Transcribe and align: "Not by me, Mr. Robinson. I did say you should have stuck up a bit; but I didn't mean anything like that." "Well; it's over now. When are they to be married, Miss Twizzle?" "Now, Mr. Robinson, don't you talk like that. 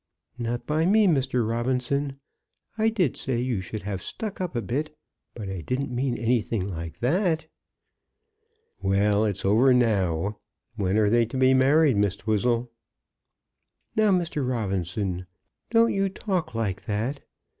"Not 0.39 0.65
by 0.65 0.87
me, 0.87 1.05
Mr. 1.05 1.47
Robinson. 1.47 2.19
I 2.75 2.89
did 2.89 3.15
say 3.15 3.39
you 3.39 3.61
should 3.61 3.83
have 3.83 4.01
stuck 4.01 4.41
up 4.41 4.55
a 4.55 4.61
bit; 4.63 4.97
but 5.35 5.47
I 5.47 5.61
didn't 5.61 5.91
mean 5.93 6.17
anything 6.17 6.67
like 6.67 6.97
that." 7.01 7.45
"Well; 8.81 9.25
it's 9.25 9.45
over 9.45 9.75
now. 9.75 10.39
When 10.75 10.97
are 10.97 11.11
they 11.11 11.27
to 11.27 11.37
be 11.37 11.53
married, 11.53 11.97
Miss 11.97 12.15
Twizzle?" 12.15 12.71
"Now, 13.95 14.09
Mr. 14.09 14.49
Robinson, 14.49 15.27
don't 15.69 15.93
you 15.93 16.09
talk 16.09 16.55
like 16.55 16.85
that. 16.85 17.19